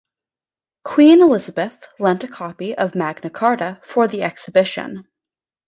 [0.83, 5.07] Queen Elizabeth lent a copy of Magna Carta for the exhibition.